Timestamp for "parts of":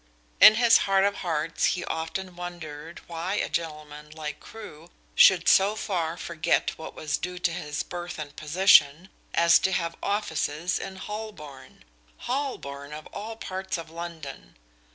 13.35-13.91